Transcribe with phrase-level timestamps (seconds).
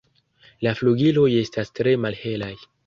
[0.67, 2.55] La flugiloj estas tre malhelaj.